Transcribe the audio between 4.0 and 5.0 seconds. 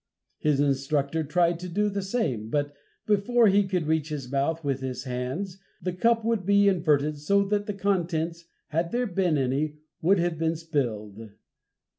his mouth with